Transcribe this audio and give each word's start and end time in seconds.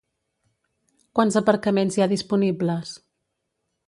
Quants 1.19 1.37
aparcaments 1.41 1.97
hi 1.99 2.03
ha 2.05 2.11
disponibles? 2.17 2.95